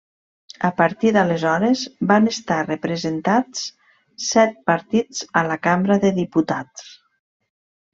A 0.69 0.69
partir 0.77 1.11
d'aleshores, 1.17 1.83
van 2.13 2.25
estar 2.33 2.59
representats 2.71 3.63
set 4.33 4.59
partits 4.73 5.25
a 5.45 5.49
la 5.53 5.63
Cambra 5.71 6.05
de 6.09 6.17
Diputats. 6.23 6.95